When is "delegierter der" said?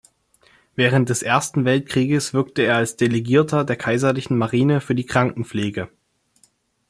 2.97-3.75